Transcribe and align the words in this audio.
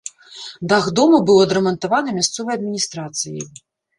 Дах 0.71 0.87
дома 0.99 1.19
быў 1.27 1.37
адрамантаваны 1.43 2.09
мясцовай 2.17 2.57
адміністрацыяй. 2.61 3.45